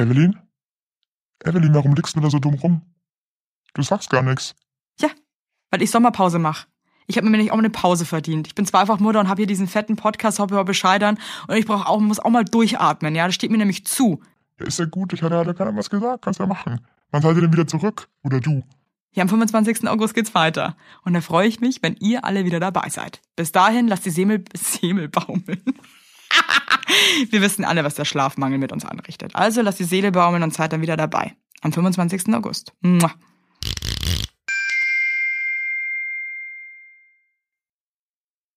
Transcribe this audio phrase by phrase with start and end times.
[0.00, 0.38] Evelyn?
[1.44, 2.82] Evelyn, warum liegst du da so dumm rum?
[3.74, 4.54] Du sagst gar nichts.
[4.98, 5.08] Ja,
[5.70, 6.66] weil ich Sommerpause mache.
[7.06, 8.46] Ich habe mir nämlich auch mal eine Pause verdient.
[8.46, 11.18] Ich bin zweifach Mutter und habe hier diesen fetten Podcast, hab über Bescheidern
[11.48, 14.22] und ich brauche auch, muss auch mal durchatmen, ja, das steht mir nämlich zu.
[14.58, 16.80] Ja, ist ja gut, ich hatte ja keiner was gesagt, kannst ja machen.
[17.10, 18.08] Wann seid ihr denn wieder zurück?
[18.22, 18.62] Oder du?
[19.12, 19.88] Ja, am 25.
[19.88, 20.76] August geht's weiter.
[21.02, 23.20] Und da freue ich mich, wenn ihr alle wieder dabei seid.
[23.34, 25.64] Bis dahin lasst die Semel, Semel baumeln.
[27.30, 29.34] Wir wissen alle, was der Schlafmangel mit uns anrichtet.
[29.34, 31.34] Also lasst die Seele baumeln und seid dann wieder dabei.
[31.62, 32.34] Am 25.
[32.34, 32.72] August.
[32.80, 33.12] Mua.